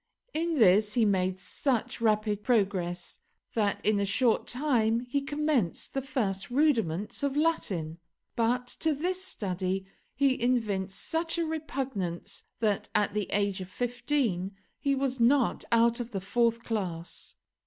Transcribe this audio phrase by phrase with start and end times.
[0.33, 3.19] In this he made such rapid progress
[3.53, 7.99] that in a short time he commenced the first rudiments of Latin.
[8.35, 9.85] But to this study
[10.15, 15.99] he evinced such a repugnance that at the age of fifteen he was not out
[15.99, 17.35] of the fourth class.